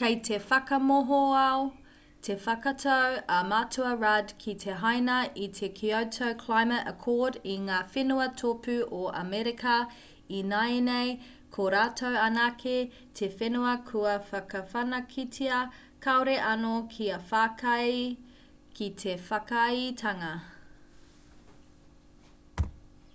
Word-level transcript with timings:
kei 0.00 0.14
te 0.26 0.36
whakamohoao 0.42 1.56
te 2.28 2.36
whakatau 2.44 3.18
a 3.38 3.40
matua 3.48 3.90
rudd 4.04 4.32
ki 4.44 4.54
te 4.62 4.76
haina 4.84 5.16
i 5.46 5.48
te 5.58 5.68
kyoto 5.80 6.28
climate 6.44 6.86
accord 6.92 7.36
i 7.54 7.56
ngā 7.66 7.80
whenua 7.96 8.28
tōpū 8.42 8.76
o 8.98 9.00
amerika 9.22 9.74
ināianei 10.38 11.12
ko 11.58 11.66
rātou 11.76 12.16
anake 12.22 12.74
te 13.20 13.28
whenua 13.42 13.74
kua 13.92 14.14
whakawhanaketia 14.30 15.58
kāore 16.06 16.38
anō 16.56 16.74
kia 16.96 17.18
whakaae 17.34 18.02
ki 18.80 18.88
te 19.04 19.18
whakaaetanga 19.28 20.32